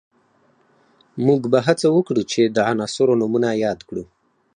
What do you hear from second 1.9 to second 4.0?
وکړو چې د عناصرو نومونه یاد